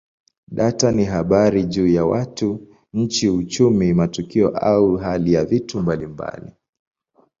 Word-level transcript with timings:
Data 0.47 0.91
ni 0.91 1.05
habari 1.05 1.63
juu 1.63 1.87
ya 1.87 2.05
watu, 2.05 2.67
nchi, 2.93 3.29
uchumi, 3.29 3.93
matukio 3.93 4.49
au 4.49 4.95
hali 4.97 5.33
ya 5.33 5.45
vitu 5.45 5.79
mbalimbali. 5.79 6.51